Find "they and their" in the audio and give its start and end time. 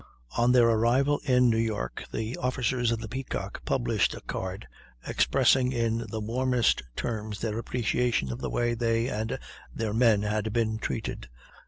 8.73-9.93